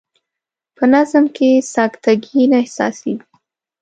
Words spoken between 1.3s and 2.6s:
کې سکته ګي نه